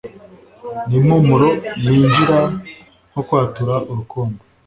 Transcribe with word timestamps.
Nimpumuro 0.87 1.49
yinjira 1.83 2.39
nko 3.11 3.21
kwatura 3.27 3.73
urukundo 3.91 4.41